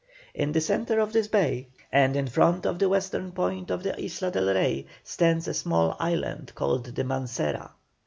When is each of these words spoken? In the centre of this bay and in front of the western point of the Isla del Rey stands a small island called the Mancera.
In 0.33 0.51
the 0.51 0.61
centre 0.61 0.97
of 0.97 1.13
this 1.13 1.27
bay 1.27 1.67
and 1.91 2.15
in 2.15 2.25
front 2.25 2.65
of 2.65 2.79
the 2.79 2.89
western 2.89 3.31
point 3.33 3.69
of 3.69 3.83
the 3.83 3.93
Isla 4.03 4.31
del 4.31 4.51
Rey 4.51 4.87
stands 5.03 5.47
a 5.47 5.53
small 5.53 5.95
island 5.99 6.53
called 6.55 6.85
the 6.87 7.03
Mancera. 7.03 7.69